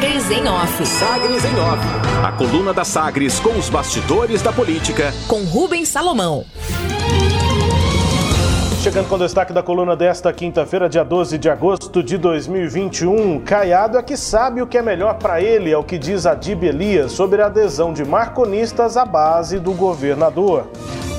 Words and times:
Sagres 0.00 0.30
em 0.30 0.48
Off. 0.48 0.86
Sagres 0.86 1.44
em 1.44 1.60
Off. 1.60 1.86
A 2.24 2.32
coluna 2.32 2.72
da 2.72 2.84
Sagres 2.84 3.38
com 3.38 3.50
os 3.50 3.68
bastidores 3.68 4.40
da 4.40 4.50
política. 4.50 5.12
Com 5.28 5.44
Rubens 5.44 5.90
Salomão. 5.90 6.46
Chegando 8.80 9.10
com 9.10 9.16
o 9.16 9.18
destaque 9.18 9.52
da 9.52 9.62
coluna 9.62 9.94
desta 9.94 10.32
quinta-feira, 10.32 10.88
dia 10.88 11.04
12 11.04 11.36
de 11.36 11.50
agosto 11.50 12.02
de 12.02 12.16
2021. 12.16 13.40
Caiado 13.40 13.98
é 13.98 14.02
que 14.02 14.16
sabe 14.16 14.62
o 14.62 14.66
que 14.66 14.78
é 14.78 14.82
melhor 14.82 15.18
para 15.18 15.42
ele, 15.42 15.70
é 15.70 15.76
o 15.76 15.84
que 15.84 15.98
diz 15.98 16.24
Adib 16.24 16.64
Elias 16.64 17.12
sobre 17.12 17.42
a 17.42 17.46
adesão 17.46 17.92
de 17.92 18.02
marconistas 18.02 18.96
à 18.96 19.04
base 19.04 19.58
do 19.58 19.72
governador. 19.72 20.66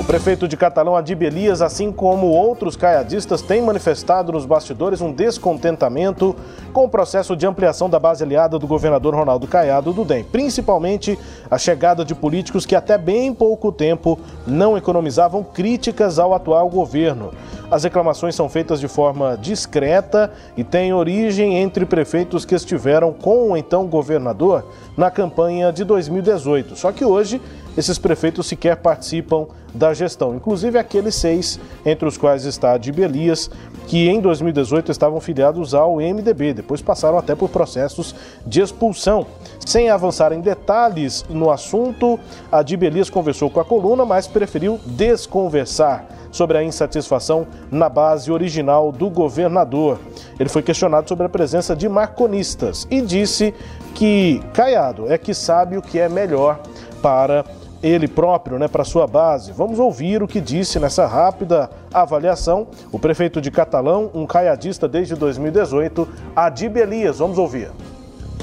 O 0.02 0.04
prefeito 0.04 0.48
de 0.48 0.58
Catalão, 0.58 0.96
Adib 0.96 1.22
Elias, 1.22 1.62
assim 1.62 1.92
como 1.92 2.26
outros 2.26 2.76
caiadistas, 2.76 3.44
tem 3.44 3.62
manifestado 3.62 4.32
nos 4.32 4.48
bastidores 4.48 5.00
um 5.00 5.14
descontentamento 5.14 6.36
com 6.74 6.86
o 6.86 6.90
processo 6.90 7.36
de 7.36 7.46
ampliação 7.46 7.88
da 7.88 8.00
base 8.00 8.24
aliada 8.24 8.58
do 8.58 8.66
governador 8.66 9.14
Ronaldo 9.14 9.46
Caiado 9.46 9.94
do 9.94 10.04
DEM, 10.04 10.24
principalmente 10.24 11.20
a 11.52 11.58
chegada 11.60 12.04
de 12.04 12.16
políticos 12.16 12.66
que 12.66 12.76
até 12.76 12.98
bem 12.98 13.32
pouco 13.32 13.72
tempo 13.72 14.20
não 14.48 14.76
economizavam 14.76 15.44
críticas 15.44 16.18
ao 16.18 16.34
atual 16.34 16.68
governo. 16.68 17.32
As 17.70 17.84
reclamações 17.84 18.36
são 18.36 18.50
feitas 18.50 18.80
de 18.80 18.88
forma 18.88 19.38
discreta 19.38 20.32
e 20.58 20.64
têm 20.64 20.94
origem 20.94 21.58
entre 21.58 21.86
prefeitos 21.86 22.44
que 22.44 22.56
estiveram 22.56 23.14
com 23.14 23.52
o 23.52 23.56
então 23.56 23.86
governador 23.86 24.66
na 24.98 25.12
campanha 25.12 25.72
de 25.72 25.84
2018. 25.84 26.76
Só 26.76 26.92
que 26.92 27.06
hoje 27.06 27.40
esses 27.78 27.98
prefeitos 27.98 28.48
sequer 28.48 28.78
participam 28.78 29.48
da 29.74 29.94
gestão, 29.94 30.36
inclusive 30.36 30.78
aqueles 30.78 31.16
seis, 31.16 31.60
entre 31.86 32.08
os 32.08 32.18
quais 32.18 32.46
está 32.46 32.74
Adib 32.74 33.00
Elias, 33.00 33.50
que 33.88 34.10
em 34.10 34.20
2018 34.20 34.92
estavam 34.92 35.20
filiados 35.22 35.74
ao 35.74 35.96
MDB, 35.96 36.54
depois 36.54 36.82
passaram 36.82 37.18
até 37.18 37.36
por 37.36 37.50
processos 37.50 38.14
de 38.46 38.62
expulsão. 38.62 39.26
Sem 39.66 39.90
avançar 39.90 40.34
em 40.34 40.42
detalhes 40.42 41.26
no 41.30 41.50
assunto, 41.50 42.20
Adib 42.52 42.84
Elias 42.84 43.10
conversou 43.10 43.50
com 43.50 43.60
a 43.60 43.66
coluna, 43.66 44.06
mas 44.06 44.28
preferiu 44.28 44.80
desconversar 44.86 46.06
sobre 46.32 46.58
a 46.58 46.64
insatisfação 46.64 47.46
na 47.70 47.90
base 47.90 48.32
original 48.32 48.92
do 48.92 49.10
governador. 49.10 50.00
Ele 50.40 50.50
foi 50.50 50.62
questionado 50.62 51.08
sobre 51.08 51.26
a 51.26 51.30
presença 51.30 51.76
de 51.76 51.88
marconistas 51.88 52.88
e 52.90 53.02
disse 53.02 53.54
que 53.94 54.42
Caiado 54.54 55.12
é 55.12 55.18
que 55.18 55.34
sabe 55.34 55.78
o 55.78 55.82
que 55.82 56.00
é 56.00 56.08
melhor 56.08 56.60
para 57.02 57.44
ele 57.84 58.08
próprio, 58.08 58.60
né, 58.60 58.68
para 58.68 58.84
sua 58.84 59.08
base. 59.08 59.52
Vamos 59.52 59.80
ouvir 59.80 60.22
o 60.22 60.28
que 60.28 60.40
disse 60.40 60.80
nessa 60.80 61.06
rápida 61.08 61.70
avaliação 61.94 62.70
o 62.92 63.00
prefeito 63.00 63.42
de 63.42 63.50
Catalão, 63.50 64.12
um 64.14 64.26
caiadista 64.26 64.88
desde 64.88 65.16
2018, 65.16 66.08
Adib 66.36 66.78
Elias. 66.78 67.20
Vamos 67.20 67.38
ouvir. 67.38 67.70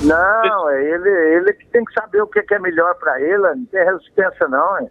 Não, 0.03 0.71
é 0.71 0.85
ele, 0.85 1.09
ele 1.09 1.53
que 1.55 1.67
tem 1.67 1.85
que 1.85 1.93
saber 1.93 2.23
o 2.23 2.27
que 2.27 2.43
é 2.53 2.59
melhor 2.59 2.95
para 2.97 3.21
ele, 3.21 3.39
não 3.39 3.65
tem 3.67 3.85
resistência 3.85 4.47
não. 4.49 4.81
Hein? 4.81 4.89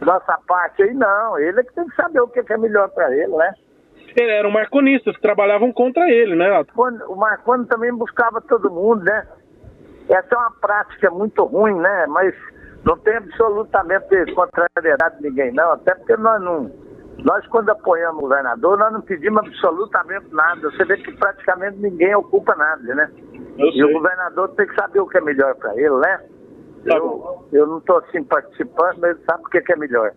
Nossa 0.00 0.38
parte 0.46 0.82
aí 0.82 0.94
não, 0.94 1.38
ele 1.38 1.60
é 1.60 1.62
que 1.62 1.74
tem 1.74 1.86
que 1.86 1.96
saber 1.96 2.20
o 2.20 2.28
que 2.28 2.40
é 2.52 2.56
melhor 2.56 2.88
para 2.90 3.12
ele, 3.12 3.34
né? 3.34 3.54
Eram 4.18 4.50
marconistas 4.50 5.14
que 5.14 5.22
trabalhavam 5.22 5.72
contra 5.72 6.08
ele, 6.08 6.34
né? 6.34 6.64
O 7.08 7.16
Marconi 7.16 7.66
também 7.66 7.92
buscava 7.92 8.40
todo 8.40 8.70
mundo, 8.70 9.04
né? 9.04 9.26
Essa 10.08 10.34
é 10.34 10.38
uma 10.38 10.52
prática 10.52 11.10
muito 11.10 11.44
ruim, 11.44 11.74
né? 11.74 12.06
Mas 12.08 12.34
não 12.86 12.96
tem 12.98 13.16
absolutamente 13.16 14.32
contrariedade 14.32 15.16
de 15.16 15.28
ninguém, 15.28 15.52
não. 15.52 15.72
Até 15.72 15.96
porque 15.96 16.16
nós 16.16 16.40
não. 16.40 16.70
Nós, 17.24 17.44
quando 17.48 17.70
apoiamos 17.70 18.18
o 18.18 18.28
governador, 18.28 18.78
nós 18.78 18.92
não 18.92 19.00
pedimos 19.00 19.44
absolutamente 19.44 20.26
nada. 20.32 20.70
Você 20.70 20.84
vê 20.84 20.96
que 20.98 21.10
praticamente 21.16 21.78
ninguém 21.78 22.14
ocupa 22.14 22.54
nada, 22.54 22.94
né? 22.94 23.10
E 23.58 23.82
o 23.82 23.92
governador 23.92 24.50
tem 24.50 24.66
que 24.68 24.74
saber 24.76 25.00
o 25.00 25.08
que 25.08 25.18
é 25.18 25.20
melhor 25.20 25.56
para 25.56 25.74
ele, 25.74 25.96
né? 25.96 26.20
Tá 26.86 26.96
eu, 26.96 27.48
eu 27.52 27.66
não 27.66 27.78
estou 27.78 27.98
assim 27.98 28.22
participando, 28.22 28.98
mas 29.00 29.16
ele 29.16 29.24
sabe 29.28 29.42
o 29.42 29.48
que 29.48 29.72
é 29.72 29.76
melhor. 29.76 30.12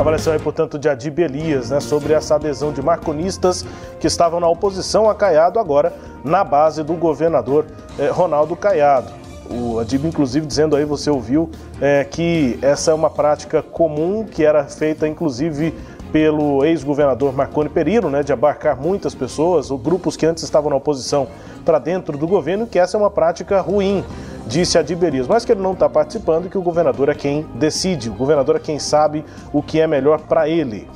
Avaliação 0.00 0.32
aí, 0.32 0.40
portanto, 0.40 0.78
de 0.78 0.88
Adib 0.88 1.20
Elias, 1.20 1.70
né, 1.70 1.80
sobre 1.80 2.12
essa 2.12 2.34
adesão 2.34 2.72
de 2.72 2.82
marconistas 2.82 3.62
que 4.00 4.06
estavam 4.06 4.40
na 4.40 4.48
oposição 4.48 5.08
a 5.08 5.14
Caiado, 5.14 5.58
agora 5.58 5.92
na 6.24 6.42
base 6.42 6.82
do 6.82 6.94
governador 6.94 7.64
eh, 7.98 8.08
Ronaldo 8.08 8.56
Caiado. 8.56 9.25
O 9.50 9.78
Adib, 9.78 10.04
inclusive, 10.06 10.46
dizendo 10.46 10.76
aí, 10.76 10.84
você 10.84 11.10
ouviu, 11.10 11.50
é, 11.80 12.04
que 12.04 12.58
essa 12.62 12.90
é 12.90 12.94
uma 12.94 13.10
prática 13.10 13.62
comum 13.62 14.24
que 14.24 14.44
era 14.44 14.64
feita, 14.64 15.06
inclusive, 15.06 15.74
pelo 16.12 16.64
ex-governador 16.64 17.32
Marconi 17.34 17.68
Perillo, 17.68 18.08
né, 18.08 18.22
de 18.22 18.32
abarcar 18.32 18.80
muitas 18.80 19.14
pessoas, 19.14 19.70
ou 19.70 19.78
grupos 19.78 20.16
que 20.16 20.24
antes 20.24 20.42
estavam 20.42 20.70
na 20.70 20.76
oposição, 20.76 21.28
para 21.64 21.78
dentro 21.78 22.16
do 22.16 22.26
governo, 22.26 22.66
que 22.66 22.78
essa 22.78 22.96
é 22.96 23.00
uma 23.00 23.10
prática 23.10 23.60
ruim, 23.60 24.04
disse 24.46 24.78
Adib 24.78 25.02
Elias, 25.02 25.26
mas 25.26 25.44
que 25.44 25.52
ele 25.52 25.60
não 25.60 25.72
está 25.72 25.88
participando 25.88 26.48
que 26.48 26.56
o 26.56 26.62
governador 26.62 27.08
é 27.08 27.14
quem 27.14 27.44
decide, 27.54 28.08
o 28.08 28.14
governador 28.14 28.56
é 28.56 28.60
quem 28.60 28.78
sabe 28.78 29.24
o 29.52 29.62
que 29.62 29.80
é 29.80 29.86
melhor 29.86 30.20
para 30.20 30.48
ele. 30.48 30.88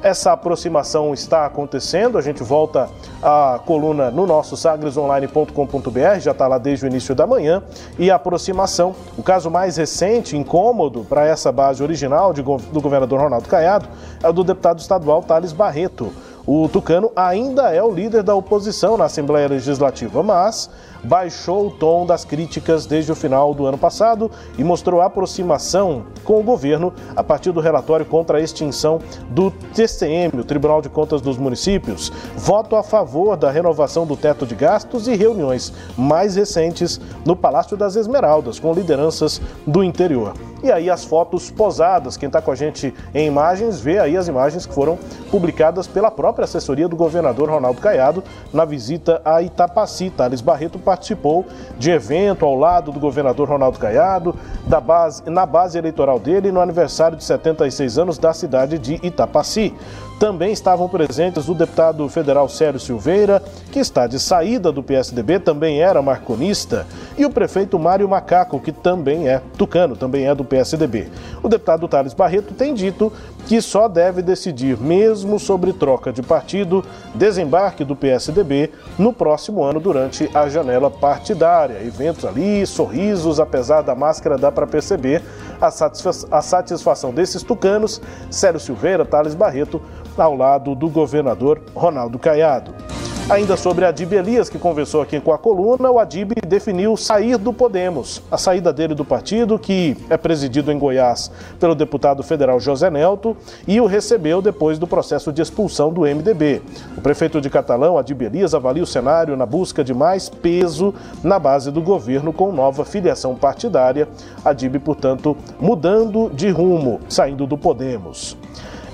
Essa 0.00 0.30
aproximação 0.32 1.12
está 1.12 1.44
acontecendo, 1.44 2.18
a 2.18 2.20
gente 2.20 2.40
volta 2.40 2.88
à 3.20 3.58
coluna 3.66 4.12
no 4.12 4.26
nosso 4.26 4.56
sagresonline.com.br, 4.56 6.20
já 6.20 6.30
está 6.30 6.46
lá 6.46 6.56
desde 6.56 6.84
o 6.84 6.88
início 6.88 7.16
da 7.16 7.26
manhã, 7.26 7.64
e 7.98 8.08
a 8.08 8.14
aproximação, 8.14 8.94
o 9.16 9.24
caso 9.24 9.50
mais 9.50 9.76
recente, 9.76 10.36
incômodo 10.36 11.04
para 11.04 11.26
essa 11.26 11.50
base 11.50 11.82
original 11.82 12.32
de, 12.32 12.42
do 12.42 12.80
governador 12.80 13.20
Ronaldo 13.20 13.48
Caiado, 13.48 13.88
é 14.22 14.28
o 14.28 14.32
do 14.32 14.44
deputado 14.44 14.78
estadual 14.78 15.20
Thales 15.20 15.52
Barreto. 15.52 16.12
O 16.50 16.66
Tucano 16.66 17.12
ainda 17.14 17.74
é 17.74 17.82
o 17.82 17.92
líder 17.92 18.22
da 18.22 18.34
oposição 18.34 18.96
na 18.96 19.04
Assembleia 19.04 19.46
Legislativa, 19.48 20.22
mas 20.22 20.70
baixou 21.04 21.66
o 21.66 21.70
tom 21.70 22.06
das 22.06 22.24
críticas 22.24 22.86
desde 22.86 23.12
o 23.12 23.14
final 23.14 23.52
do 23.52 23.66
ano 23.66 23.76
passado 23.76 24.30
e 24.56 24.64
mostrou 24.64 25.02
aproximação 25.02 26.06
com 26.24 26.40
o 26.40 26.42
governo 26.42 26.94
a 27.14 27.22
partir 27.22 27.52
do 27.52 27.60
relatório 27.60 28.06
contra 28.06 28.38
a 28.38 28.40
extinção 28.40 28.98
do 29.28 29.50
TCM, 29.50 30.40
o 30.40 30.44
Tribunal 30.44 30.80
de 30.80 30.88
Contas 30.88 31.20
dos 31.20 31.36
Municípios, 31.36 32.10
voto 32.34 32.76
a 32.76 32.82
favor 32.82 33.36
da 33.36 33.50
renovação 33.50 34.06
do 34.06 34.16
teto 34.16 34.46
de 34.46 34.54
gastos 34.54 35.06
e 35.06 35.14
reuniões 35.14 35.70
mais 35.98 36.34
recentes 36.34 36.98
no 37.26 37.36
Palácio 37.36 37.76
das 37.76 37.94
Esmeraldas 37.94 38.58
com 38.58 38.72
lideranças 38.72 39.38
do 39.66 39.84
interior. 39.84 40.32
E 40.62 40.72
aí 40.72 40.90
as 40.90 41.04
fotos 41.04 41.50
posadas, 41.50 42.16
quem 42.16 42.26
está 42.26 42.42
com 42.42 42.50
a 42.50 42.54
gente 42.54 42.92
em 43.14 43.26
imagens, 43.26 43.80
vê 43.80 43.98
aí 43.98 44.16
as 44.16 44.26
imagens 44.26 44.66
que 44.66 44.74
foram 44.74 44.98
publicadas 45.30 45.86
pela 45.86 46.10
própria 46.10 46.44
assessoria 46.44 46.88
do 46.88 46.96
governador 46.96 47.48
Ronaldo 47.48 47.80
Caiado 47.80 48.24
na 48.52 48.64
visita 48.64 49.22
a 49.24 49.40
Itapaci. 49.40 50.10
Thales 50.10 50.40
Barreto 50.40 50.78
participou 50.78 51.46
de 51.78 51.90
evento 51.90 52.44
ao 52.44 52.56
lado 52.56 52.90
do 52.90 52.98
governador 52.98 53.48
Ronaldo 53.48 53.78
Caiado, 53.78 54.34
da 54.66 54.80
base, 54.80 55.22
na 55.30 55.46
base 55.46 55.78
eleitoral 55.78 56.18
dele 56.18 56.50
no 56.50 56.60
aniversário 56.60 57.16
de 57.16 57.22
76 57.22 57.98
anos 57.98 58.18
da 58.18 58.32
cidade 58.32 58.78
de 58.78 58.94
Itapaci. 59.02 59.74
Também 60.18 60.50
estavam 60.52 60.88
presentes 60.88 61.48
o 61.48 61.54
deputado 61.54 62.08
federal 62.08 62.48
Sérgio 62.48 62.80
Silveira, 62.80 63.40
que 63.70 63.78
está 63.78 64.08
de 64.08 64.18
saída 64.18 64.72
do 64.72 64.82
PSDB, 64.82 65.38
também 65.38 65.80
era 65.80 66.02
marconista, 66.02 66.84
e 67.18 67.24
o 67.24 67.30
prefeito 67.30 67.76
Mário 67.78 68.08
Macaco, 68.08 68.60
que 68.60 68.70
também 68.70 69.28
é 69.28 69.42
tucano, 69.58 69.96
também 69.96 70.28
é 70.28 70.34
do 70.34 70.44
PSDB. 70.44 71.08
O 71.42 71.48
deputado 71.48 71.88
Thales 71.88 72.14
Barreto 72.14 72.54
tem 72.54 72.72
dito 72.72 73.12
que 73.46 73.60
só 73.60 73.88
deve 73.88 74.22
decidir 74.22 74.78
mesmo 74.78 75.38
sobre 75.38 75.72
troca 75.72 76.12
de 76.12 76.22
partido, 76.22 76.84
desembarque 77.14 77.82
do 77.82 77.96
PSDB 77.96 78.70
no 78.96 79.12
próximo 79.12 79.64
ano 79.64 79.80
durante 79.80 80.30
a 80.32 80.48
janela 80.48 80.90
partidária. 80.90 81.82
Eventos 81.84 82.24
ali, 82.24 82.64
sorrisos, 82.64 83.40
apesar 83.40 83.82
da 83.82 83.96
máscara 83.96 84.38
dá 84.38 84.52
para 84.52 84.66
perceber 84.66 85.22
a, 85.60 85.70
satisfa 85.72 86.10
a 86.30 86.40
satisfação 86.40 87.12
desses 87.12 87.42
tucanos, 87.42 88.00
Sérgio 88.30 88.60
Silveira, 88.60 89.04
Thales 89.04 89.34
Barreto, 89.34 89.82
ao 90.16 90.36
lado 90.36 90.74
do 90.74 90.88
governador 90.88 91.60
Ronaldo 91.74 92.18
Caiado. 92.18 92.97
Ainda 93.30 93.58
sobre 93.58 93.84
Adib 93.84 94.14
Elias, 94.14 94.48
que 94.48 94.58
conversou 94.58 95.02
aqui 95.02 95.20
com 95.20 95.34
a 95.34 95.38
coluna, 95.38 95.90
o 95.90 95.98
Adib 95.98 96.32
definiu 96.46 96.96
sair 96.96 97.36
do 97.36 97.52
Podemos. 97.52 98.22
A 98.30 98.38
saída 98.38 98.72
dele 98.72 98.94
do 98.94 99.04
partido, 99.04 99.58
que 99.58 99.94
é 100.08 100.16
presidido 100.16 100.72
em 100.72 100.78
Goiás 100.78 101.30
pelo 101.60 101.74
deputado 101.74 102.22
federal 102.22 102.58
José 102.58 102.88
Nelto, 102.88 103.36
e 103.66 103.82
o 103.82 103.86
recebeu 103.86 104.40
depois 104.40 104.78
do 104.78 104.86
processo 104.86 105.30
de 105.30 105.42
expulsão 105.42 105.92
do 105.92 106.06
MDB. 106.06 106.62
O 106.96 107.02
prefeito 107.02 107.38
de 107.38 107.50
Catalão, 107.50 107.98
Adib 107.98 108.22
Elias, 108.22 108.54
avalia 108.54 108.82
o 108.82 108.86
cenário 108.86 109.36
na 109.36 109.44
busca 109.44 109.84
de 109.84 109.92
mais 109.92 110.30
peso 110.30 110.94
na 111.22 111.38
base 111.38 111.70
do 111.70 111.82
governo 111.82 112.32
com 112.32 112.50
nova 112.50 112.82
filiação 112.82 113.34
partidária. 113.34 114.08
Adib, 114.42 114.78
portanto, 114.78 115.36
mudando 115.60 116.30
de 116.30 116.48
rumo, 116.48 116.98
saindo 117.10 117.46
do 117.46 117.58
Podemos. 117.58 118.38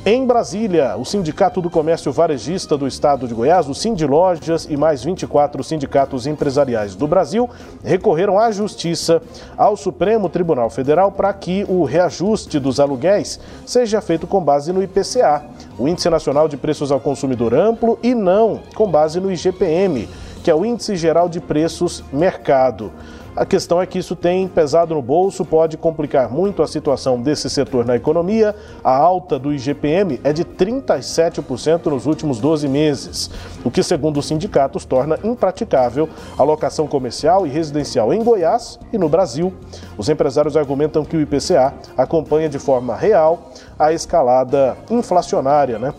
Em 0.06 0.26
Brasília, 0.26 0.98
o 0.98 1.04
Sindicato 1.06 1.62
do 1.62 1.70
Comércio 1.70 2.12
Varejista 2.12 2.76
do 2.76 2.86
Estado 2.86 3.26
de 3.26 3.32
Goiás, 3.32 3.70
o 3.70 3.74
Sind 3.74 4.02
Lojas 4.02 4.66
e 4.68 4.76
mais 4.76 5.02
24 5.02 5.64
sindicatos 5.64 6.26
empresariais 6.26 6.94
do 6.94 7.08
Brasil 7.08 7.48
recorreram 7.82 8.38
à 8.38 8.50
Justiça 8.50 9.22
ao 9.56 9.78
Supremo 9.78 10.28
Tribunal 10.28 10.68
Federal 10.68 11.10
para 11.10 11.32
que 11.32 11.64
o 11.70 11.84
reajuste 11.84 12.58
dos 12.60 12.80
aluguéis 12.80 13.40
seja 13.64 14.02
feito 14.02 14.26
com 14.26 14.42
base 14.42 14.74
no 14.74 14.82
IPCA, 14.82 15.42
o 15.78 15.88
Índice 15.88 16.10
Nacional 16.10 16.48
de 16.48 16.58
Preços 16.58 16.92
ao 16.92 17.00
Consumidor 17.00 17.54
Amplo, 17.54 17.98
e 18.02 18.14
não 18.14 18.60
com 18.74 18.86
base 18.86 19.18
no 19.18 19.32
IGPM 19.32 20.06
que 20.44 20.50
é 20.50 20.54
o 20.54 20.62
Índice 20.62 20.94
Geral 20.94 21.26
de 21.26 21.40
Preços 21.40 22.04
Mercado. 22.12 22.92
A 23.36 23.44
questão 23.44 23.82
é 23.82 23.86
que 23.86 23.98
isso 23.98 24.14
tem 24.14 24.46
pesado 24.46 24.94
no 24.94 25.02
bolso, 25.02 25.44
pode 25.44 25.76
complicar 25.76 26.30
muito 26.30 26.62
a 26.62 26.68
situação 26.68 27.20
desse 27.20 27.50
setor 27.50 27.84
na 27.84 27.96
economia. 27.96 28.54
A 28.82 28.96
alta 28.96 29.40
do 29.40 29.52
IGPM 29.52 30.20
é 30.22 30.32
de 30.32 30.44
37% 30.44 31.86
nos 31.86 32.06
últimos 32.06 32.38
12 32.38 32.68
meses, 32.68 33.28
o 33.64 33.72
que, 33.72 33.82
segundo 33.82 34.20
os 34.20 34.26
sindicatos, 34.26 34.84
torna 34.84 35.18
impraticável 35.24 36.08
a 36.38 36.44
locação 36.44 36.86
comercial 36.86 37.44
e 37.44 37.50
residencial 37.50 38.14
em 38.14 38.22
Goiás 38.22 38.78
e 38.92 38.98
no 38.98 39.08
Brasil. 39.08 39.52
Os 39.98 40.08
empresários 40.08 40.56
argumentam 40.56 41.04
que 41.04 41.16
o 41.16 41.20
IPCA 41.20 41.74
acompanha 41.96 42.48
de 42.48 42.60
forma 42.60 42.94
real 42.94 43.50
a 43.76 43.92
escalada 43.92 44.76
inflacionária, 44.88 45.76
né? 45.76 45.92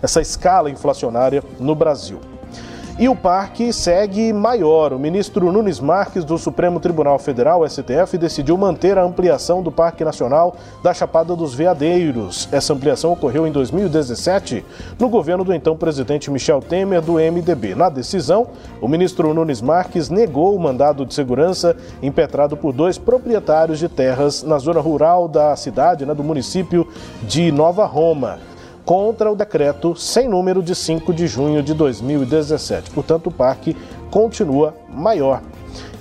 Essa 0.00 0.20
escala 0.20 0.70
inflacionária 0.70 1.42
no 1.58 1.74
Brasil. 1.74 2.20
E 2.98 3.08
o 3.08 3.16
parque 3.16 3.72
segue 3.72 4.32
maior. 4.34 4.92
O 4.92 4.98
ministro 4.98 5.50
Nunes 5.50 5.80
Marques, 5.80 6.24
do 6.24 6.36
Supremo 6.36 6.78
Tribunal 6.78 7.18
Federal, 7.18 7.66
STF, 7.66 8.18
decidiu 8.18 8.56
manter 8.56 8.98
a 8.98 9.02
ampliação 9.02 9.62
do 9.62 9.72
Parque 9.72 10.04
Nacional 10.04 10.54
da 10.82 10.92
Chapada 10.92 11.34
dos 11.34 11.54
Veadeiros. 11.54 12.48
Essa 12.52 12.74
ampliação 12.74 13.10
ocorreu 13.10 13.46
em 13.46 13.50
2017, 13.50 14.62
no 14.98 15.08
governo 15.08 15.42
do 15.42 15.54
então 15.54 15.74
presidente 15.74 16.30
Michel 16.30 16.60
Temer, 16.60 17.00
do 17.00 17.14
MDB. 17.14 17.74
Na 17.74 17.88
decisão, 17.88 18.48
o 18.80 18.86
ministro 18.86 19.32
Nunes 19.32 19.62
Marques 19.62 20.10
negou 20.10 20.54
o 20.54 20.60
mandado 20.60 21.06
de 21.06 21.14
segurança 21.14 21.74
impetrado 22.02 22.58
por 22.58 22.72
dois 22.72 22.98
proprietários 22.98 23.78
de 23.78 23.88
terras 23.88 24.42
na 24.42 24.58
zona 24.58 24.80
rural 24.80 25.26
da 25.28 25.56
cidade, 25.56 26.04
né, 26.04 26.14
do 26.14 26.22
município 26.22 26.86
de 27.22 27.50
Nova 27.50 27.86
Roma 27.86 28.51
contra 28.84 29.30
o 29.30 29.36
decreto 29.36 29.94
sem 29.96 30.28
número 30.28 30.62
de 30.62 30.74
5 30.74 31.12
de 31.12 31.26
junho 31.26 31.62
de 31.62 31.74
2017. 31.74 32.90
Portanto, 32.90 33.28
o 33.28 33.32
parque 33.32 33.76
continua 34.10 34.74
maior. 34.88 35.42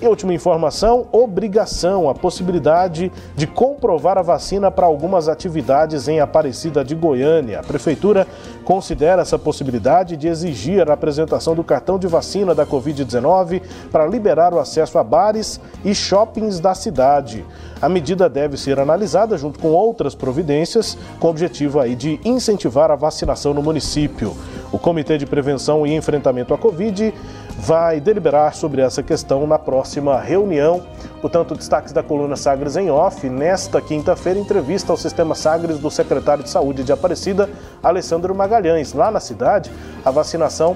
E 0.02 0.08
última 0.08 0.34
informação: 0.34 1.08
obrigação, 1.12 2.10
a 2.10 2.14
possibilidade 2.14 3.12
de 3.36 3.48
comprovar 3.48 4.18
a 4.18 4.22
vacina 4.22 4.72
para 4.72 4.86
algumas 4.86 5.28
atividades 5.28 6.08
em 6.08 6.20
Aparecida 6.20 6.84
de 6.84 6.96
Goiânia. 6.96 7.60
A 7.60 7.64
Prefeitura 7.64 8.28
considera 8.66 9.22
essa 9.22 9.38
possibilidade 9.38 10.18
de 10.18 10.28
exigir 10.28 10.90
a 10.90 10.94
apresentação 10.94 11.56
do 11.56 11.64
cartão 11.64 11.98
de 12.00 12.08
vacina 12.08 12.56
da 12.56 12.66
Covid-19 12.66 13.62
para 13.92 14.08
liberar 14.08 14.54
o 14.54 14.60
acesso 14.60 14.98
a 14.98 15.04
bares 15.04 15.60
e 15.84 15.94
shoppings 15.94 16.60
da 16.60 16.74
cidade. 16.74 17.46
A 17.82 17.90
medida 17.90 18.30
deve 18.30 18.58
ser 18.58 18.80
analisada 18.80 19.38
junto 19.38 19.60
com 19.60 19.70
outras 19.70 20.14
providências, 20.14 20.98
com 21.20 21.28
o 21.28 21.30
objetivo 21.32 21.80
aí 21.80 21.96
de 21.96 22.20
incentivar 22.24 22.92
a 22.92 22.96
vacinação 22.96 23.54
no 23.54 23.64
município. 23.64 24.36
O 24.72 24.80
Comitê 24.80 25.18
de 25.18 25.26
Prevenção 25.26 25.86
e 25.86 25.94
Enfrentamento 25.94 26.54
à 26.54 26.58
Covid 26.58 27.14
vai 27.58 28.00
deliberar 28.00 28.54
sobre 28.56 28.82
essa 28.82 29.04
questão 29.04 29.46
na 29.46 29.60
próxima 29.60 30.20
reunião. 30.20 30.84
Portanto, 31.22 31.56
destaques 31.56 31.94
da 31.94 32.02
coluna 32.02 32.36
Sagres 32.36 32.76
em 32.76 32.90
off. 32.90 33.30
Nesta 33.30 33.82
quinta-feira, 33.82 34.40
entrevista 34.40 34.92
ao 34.92 34.98
Sistema 34.98 35.36
Sagres 35.36 35.80
do 35.80 35.92
secretário 35.92 36.44
de 36.44 36.50
Saúde 36.50 36.84
de 36.84 36.92
Aparecida, 36.92 37.50
Alessandro 37.84 38.34
Magalhães. 38.34 38.94
Lá 38.94 39.12
na 39.12 39.20
cidade, 39.20 39.72
a 40.04 40.12
vacinação 40.12 40.76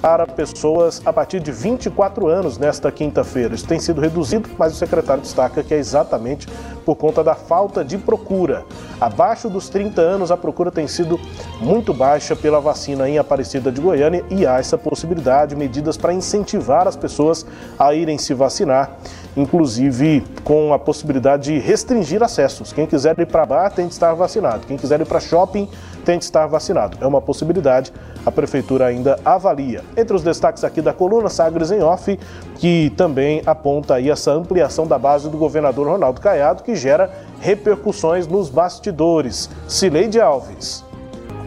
para 0.00 0.26
pessoas 0.26 1.02
a 1.04 1.12
partir 1.12 1.40
de 1.40 1.52
24 1.52 2.26
anos 2.26 2.56
nesta 2.56 2.90
quinta-feira. 2.90 3.54
Isso 3.54 3.66
tem 3.66 3.78
sido 3.78 4.00
reduzido, 4.00 4.48
mas 4.58 4.72
o 4.72 4.76
secretário 4.76 5.22
destaca 5.22 5.62
que 5.62 5.74
é 5.74 5.76
exatamente 5.76 6.48
por 6.84 6.96
conta 6.96 7.22
da 7.22 7.34
falta 7.34 7.84
de 7.84 7.98
procura. 7.98 8.64
Abaixo 9.00 9.50
dos 9.50 9.68
30 9.68 10.00
anos, 10.00 10.30
a 10.30 10.36
procura 10.36 10.70
tem 10.70 10.88
sido 10.88 11.20
muito 11.60 11.92
baixa 11.92 12.34
pela 12.34 12.60
vacina 12.60 13.08
em 13.08 13.18
Aparecida 13.18 13.70
de 13.70 13.80
Goiânia 13.80 14.24
e 14.30 14.46
há 14.46 14.58
essa 14.58 14.78
possibilidade, 14.78 15.54
medidas 15.54 15.96
para 15.96 16.12
incentivar 16.12 16.88
as 16.88 16.96
pessoas 16.96 17.44
a 17.78 17.94
irem 17.94 18.16
se 18.16 18.32
vacinar, 18.32 18.96
inclusive 19.36 20.24
com 20.44 20.72
a 20.72 20.78
possibilidade 20.78 21.52
de 21.52 21.58
restringir 21.58 22.22
acessos. 22.22 22.72
Quem 22.72 22.86
quiser 22.86 23.18
ir 23.18 23.26
para 23.26 23.46
bar 23.46 23.70
tem 23.70 23.86
de 23.86 23.92
estar 23.92 24.12
vacinado, 24.14 24.66
quem 24.66 24.76
quiser 24.76 25.00
ir 25.00 25.06
para 25.06 25.20
shopping 25.20 25.68
tem 26.04 26.18
de 26.18 26.24
estar 26.24 26.46
vacinado. 26.46 26.98
É 27.00 27.06
uma 27.06 27.20
possibilidade, 27.20 27.92
a 28.26 28.30
prefeitura 28.30 28.86
ainda 28.86 29.18
avalia. 29.24 29.82
Entre 29.96 30.14
os 30.14 30.22
destaques 30.22 30.64
aqui 30.64 30.82
da 30.82 30.92
coluna 30.92 31.28
Sagres 31.28 31.70
em 31.70 31.80
Off, 31.82 32.18
que 32.56 32.92
também 32.96 33.42
aponta 33.46 33.94
aí 33.94 34.10
essa 34.10 34.32
ampliação 34.32 34.86
da 34.86 34.98
base 34.98 35.28
do 35.28 35.38
governador 35.38 35.86
Ronaldo 35.86 36.20
Caiado, 36.20 36.62
que 36.62 36.74
gera 36.74 37.10
repercussões 37.40 38.26
nos 38.26 38.50
bastidores. 38.50 39.48
Cileide 39.68 40.20
Alves. 40.20 40.84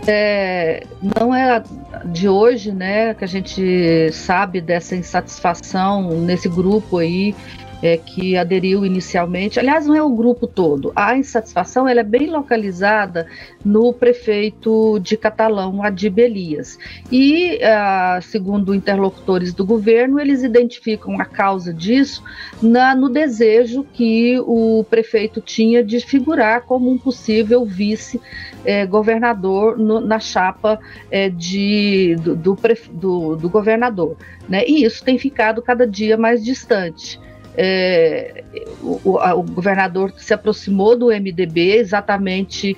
É, 0.08 0.84
não 1.20 1.34
é 1.34 1.64
de 2.06 2.30
hoje, 2.30 2.72
né, 2.72 3.16
que 3.16 3.24
a 3.24 3.28
gente 3.28 4.12
sabe 4.12 4.62
dessa 4.62 4.96
insatisfação 4.96 6.12
nesse 6.12 6.48
grupo 6.48 7.00
aí 7.00 7.34
é, 7.82 7.98
que 7.98 8.38
aderiu 8.38 8.86
inicialmente. 8.86 9.60
Aliás, 9.60 9.86
não 9.86 9.96
é 9.96 10.02
o 10.02 10.10
grupo 10.10 10.48
todo. 10.48 10.94
A 10.96 11.18
insatisfação 11.18 11.86
ela 11.88 12.00
é 12.00 12.04
bem 12.04 12.26
localizada 12.28 13.28
no 13.64 13.94
prefeito 13.94 14.98
de 15.00 15.16
Catalão, 15.18 15.84
Adib 15.84 16.18
Elias. 16.20 16.80
E, 17.12 17.60
ah, 17.64 18.20
segundo 18.22 18.74
interlocutores 18.74 19.54
do 19.54 19.66
governo, 19.66 20.18
eles 20.20 20.44
identificam 20.44 21.20
a 21.20 21.26
causa 21.26 21.74
disso 21.74 22.24
na, 22.62 22.96
no 22.96 23.10
desejo 23.10 23.86
que 23.94 24.40
o 24.42 24.86
prefeito 24.90 25.42
tinha 25.42 25.84
de 25.84 26.00
figurar 26.00 26.62
como 26.62 26.90
um 26.90 26.98
possível 26.98 27.66
vice-governador 27.66 29.78
eh, 29.80 29.84
na 30.06 30.20
chapa 30.20 30.80
eh, 31.12 31.30
de, 31.30 32.16
do, 32.22 32.36
do, 32.36 32.58
do, 32.92 33.36
do 33.36 33.50
governador. 33.50 34.16
Né? 34.48 34.64
E 34.68 34.86
isso 34.86 35.04
tem 35.04 35.18
ficado 35.18 35.60
cada 35.62 35.88
dia 35.88 36.18
mais 36.18 36.44
distante 36.44 37.20
é, 37.58 38.44
o, 38.82 39.18
o 39.18 39.44
governador 39.44 40.14
se 40.18 40.34
aproximou 40.34 40.98
do 40.98 41.08
MDB, 41.08 41.78
exatamente 41.78 42.76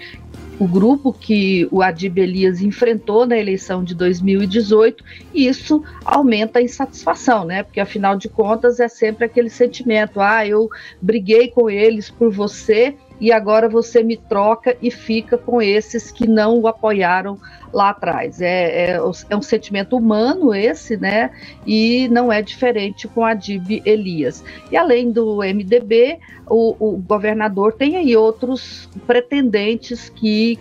o 0.60 0.68
grupo 0.68 1.14
que 1.14 1.68
o 1.72 1.82
Adib 1.82 2.18
Elias 2.18 2.62
enfrentou 2.62 3.26
na 3.26 3.38
eleição 3.38 3.84
de 3.84 3.94
2018, 3.94 5.04
e 5.34 5.48
isso 5.48 5.84
aumenta 6.04 6.60
a 6.60 6.62
insatisfação, 6.62 7.46
né? 7.46 7.64
Porque 7.64 7.80
afinal 7.80 8.18
de 8.18 8.28
contas 8.28 8.80
é 8.80 8.88
sempre 8.88 9.26
aquele 9.26 9.50
sentimento: 9.50 10.20
ah, 10.20 10.46
eu 10.48 10.70
briguei 11.02 11.50
com 11.50 11.70
eles 11.70 12.10
por 12.10 12.32
você 12.32 12.96
e 13.19 13.31
agora 13.31 13.68
você 13.68 14.04
me 14.04 14.18
troca 14.18 14.75
e 14.81 14.92
fica 14.92 15.38
com 15.38 15.62
esses 15.62 16.12
que 16.12 16.28
não 16.28 16.60
o 16.60 16.68
apoiaram 16.68 17.38
lá 17.74 17.90
atrás. 17.90 18.42
É, 18.42 18.92
é, 18.92 19.02
é, 19.30 19.36
um 19.36 19.42
sentimento 19.42 19.98
humano 19.98 20.54
esse, 20.54 20.98
né? 20.98 21.31
E 21.66 22.08
não 22.10 22.31
é 22.31 22.42
diferente 22.42 23.08
com 23.08 23.25
a 23.25 23.34
Dib 23.34 23.81
Elias. 23.86 24.44
E 24.71 24.78
além 24.78 25.12
do 25.12 25.38
MDB, 25.38 26.19
o, 26.50 26.76
o 26.80 26.97
governador 26.97 27.74
tem 27.74 27.97
aí 27.97 28.16
outros 28.16 28.90
pretendentes 29.06 30.09
que 30.09 30.59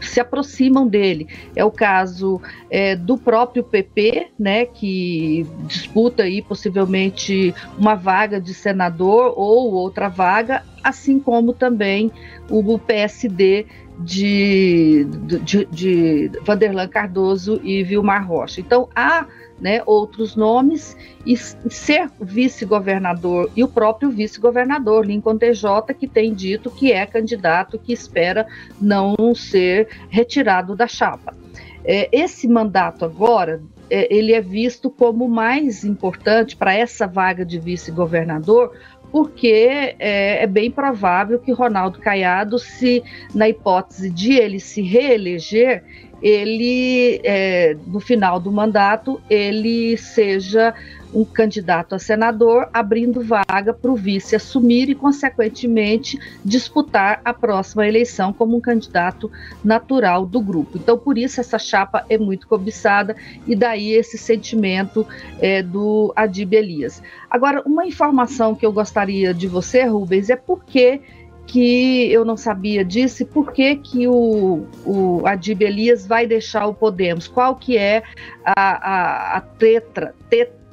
se 0.00 0.20
aproximam 0.20 0.86
dele. 0.86 1.28
É 1.54 1.64
o 1.64 1.70
caso 1.70 2.40
é, 2.70 2.96
do 2.96 3.18
próprio 3.18 3.62
PP, 3.62 4.28
né, 4.38 4.64
que 4.64 5.46
disputa 5.66 6.22
aí 6.22 6.40
possivelmente 6.40 7.54
uma 7.78 7.94
vaga 7.94 8.40
de 8.40 8.54
senador 8.54 9.34
ou 9.36 9.72
outra 9.74 10.08
vaga, 10.08 10.62
assim 10.84 11.18
como 11.18 11.52
também 11.52 12.12
o 12.48 12.78
PSD 12.78 13.66
de, 13.98 15.06
de, 15.42 15.64
de 15.66 16.30
Vanderlan 16.42 16.88
Cardoso 16.88 17.60
e 17.62 17.82
Vilmar 17.82 18.26
Rocha. 18.26 18.60
Então, 18.60 18.88
há 18.94 19.26
né, 19.60 19.82
outros 19.86 20.34
nomes 20.34 20.96
e 21.24 21.36
ser 21.36 22.10
vice-governador 22.20 23.50
e 23.56 23.62
o 23.62 23.68
próprio 23.68 24.10
vice-governador 24.10 25.06
Lincoln 25.06 25.38
TJ 25.38 25.94
que 25.98 26.08
tem 26.08 26.34
dito 26.34 26.70
que 26.70 26.92
é 26.92 27.06
candidato 27.06 27.78
que 27.78 27.92
espera 27.92 28.46
não 28.80 29.14
ser 29.34 29.88
retirado 30.10 30.74
da 30.74 30.88
chapa. 30.88 31.34
É, 31.84 32.08
esse 32.12 32.48
mandato 32.48 33.04
agora 33.04 33.62
é, 33.88 34.12
ele 34.14 34.32
é 34.32 34.40
visto 34.40 34.90
como 34.90 35.28
mais 35.28 35.84
importante 35.84 36.56
para 36.56 36.74
essa 36.74 37.06
vaga 37.06 37.44
de 37.44 37.58
vice-governador 37.58 38.72
porque 39.14 39.94
é, 40.00 40.42
é, 40.42 40.44
bem 40.44 40.68
provável 40.72 41.38
que 41.38 41.52
Ronaldo 41.52 42.00
Caiado, 42.00 42.58
se 42.58 43.00
na 43.32 43.48
hipótese 43.48 44.10
de 44.10 44.32
ele 44.32 44.58
se 44.58 44.82
reeleger, 44.82 45.84
ele 46.20 47.20
é, 47.22 47.76
no 47.86 48.00
final 48.00 48.40
do 48.40 48.50
mandato 48.50 49.22
ele 49.30 49.96
seja 49.96 50.74
um 51.14 51.24
candidato 51.24 51.94
a 51.94 51.98
senador, 51.98 52.68
abrindo 52.72 53.22
vaga 53.22 53.72
para 53.72 53.90
o 53.90 53.94
vice 53.94 54.34
assumir 54.34 54.88
e, 54.88 54.94
consequentemente, 54.94 56.18
disputar 56.44 57.20
a 57.24 57.32
próxima 57.32 57.86
eleição 57.86 58.32
como 58.32 58.56
um 58.56 58.60
candidato 58.60 59.30
natural 59.62 60.26
do 60.26 60.40
grupo. 60.40 60.76
Então, 60.76 60.98
por 60.98 61.16
isso, 61.16 61.40
essa 61.40 61.58
chapa 61.58 62.04
é 62.08 62.18
muito 62.18 62.48
cobiçada 62.48 63.14
e 63.46 63.54
daí 63.54 63.92
esse 63.92 64.18
sentimento 64.18 65.06
é, 65.40 65.62
do 65.62 66.12
Adib 66.16 66.52
Elias. 66.52 67.00
Agora, 67.30 67.62
uma 67.64 67.86
informação 67.86 68.54
que 68.54 68.66
eu 68.66 68.72
gostaria 68.72 69.32
de 69.32 69.46
você, 69.46 69.84
Rubens, 69.84 70.30
é 70.30 70.36
porque 70.36 71.00
que 71.46 72.10
eu 72.10 72.24
não 72.24 72.36
sabia 72.36 72.84
disso 72.84 73.22
e 73.22 73.26
por 73.26 73.52
que 73.52 73.76
que 73.76 74.08
o, 74.08 74.66
o 74.84 75.26
Adib 75.26 75.62
Elias 75.62 76.06
vai 76.06 76.26
deixar 76.26 76.66
o 76.66 76.74
Podemos? 76.74 77.28
Qual 77.28 77.54
que 77.56 77.76
é 77.76 78.02
a, 78.44 78.54
a, 78.56 79.36
a 79.36 79.40
tetra, 79.40 80.14
tetra 80.30 80.63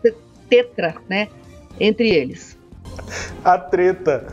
tetra, 0.51 0.95
né, 1.07 1.29
entre 1.79 2.09
eles. 2.09 2.57
A 3.43 3.57
treta. 3.57 4.27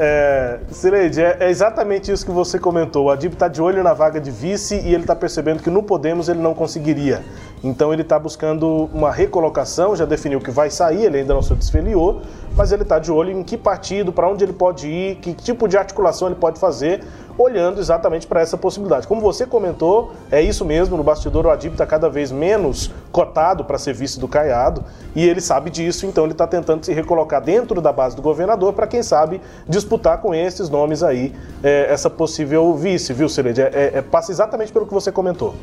É, 0.00 0.60
é, 0.60 1.44
é, 1.44 1.50
exatamente 1.50 2.12
isso 2.12 2.24
que 2.24 2.30
você 2.30 2.58
comentou. 2.58 3.06
O 3.06 3.10
Adib 3.10 3.32
está 3.32 3.48
de 3.48 3.60
olho 3.60 3.82
na 3.82 3.92
vaga 3.92 4.20
de 4.20 4.30
vice 4.30 4.76
e 4.76 4.94
ele 4.94 5.02
está 5.02 5.14
percebendo 5.14 5.60
que 5.60 5.68
no 5.68 5.82
Podemos 5.82 6.28
ele 6.28 6.38
não 6.38 6.54
conseguiria. 6.54 7.22
Então 7.64 7.92
ele 7.92 8.02
está 8.02 8.16
buscando 8.16 8.88
uma 8.94 9.10
recolocação, 9.10 9.96
já 9.96 10.04
definiu 10.04 10.40
que 10.40 10.52
vai 10.52 10.70
sair, 10.70 11.04
ele 11.04 11.18
ainda 11.18 11.34
não 11.34 11.42
se 11.42 11.52
desfiliou, 11.54 12.22
mas 12.56 12.70
ele 12.70 12.82
está 12.82 13.00
de 13.00 13.10
olho 13.10 13.32
em 13.32 13.42
que 13.42 13.56
partido, 13.56 14.12
para 14.12 14.28
onde 14.28 14.44
ele 14.44 14.52
pode 14.52 14.86
ir, 14.86 15.16
que 15.16 15.34
tipo 15.34 15.66
de 15.66 15.76
articulação 15.76 16.28
ele 16.28 16.36
pode 16.36 16.60
fazer, 16.60 17.02
olhando 17.38 17.80
exatamente 17.80 18.26
para 18.26 18.40
essa 18.40 18.56
possibilidade. 18.56 19.06
Como 19.06 19.20
você 19.20 19.46
comentou, 19.46 20.12
é 20.30 20.42
isso 20.42 20.64
mesmo, 20.64 20.96
no 20.96 21.04
bastidor 21.04 21.46
o 21.46 21.50
Adib 21.50 21.72
está 21.72 21.86
cada 21.86 22.10
vez 22.10 22.32
menos 22.32 22.90
cotado 23.12 23.64
para 23.64 23.78
ser 23.78 23.94
vice 23.94 24.18
do 24.18 24.26
Caiado, 24.26 24.84
e 25.14 25.26
ele 25.26 25.40
sabe 25.40 25.70
disso, 25.70 26.04
então 26.04 26.24
ele 26.24 26.32
está 26.32 26.46
tentando 26.46 26.84
se 26.84 26.92
recolocar 26.92 27.40
dentro 27.40 27.80
da 27.80 27.92
base 27.92 28.16
do 28.16 28.22
governador 28.22 28.72
para, 28.72 28.86
quem 28.86 29.02
sabe, 29.02 29.40
disputar 29.68 30.20
com 30.20 30.34
esses 30.34 30.68
nomes 30.68 31.02
aí 31.02 31.32
é, 31.62 31.86
essa 31.92 32.10
possível 32.10 32.74
vice, 32.74 33.12
viu, 33.12 33.28
Celede? 33.28 33.62
É, 33.62 33.70
é, 33.72 33.90
é, 33.98 34.02
passa 34.02 34.32
exatamente 34.32 34.72
pelo 34.72 34.86
que 34.86 34.92
você 34.92 35.12
comentou. 35.12 35.54